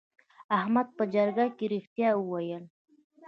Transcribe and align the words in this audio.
احمد 0.57 0.87
په 0.97 1.03
جرګه 1.13 1.45
کې 1.57 1.65
رښتیا 1.73 2.09
وویل. 2.15 2.63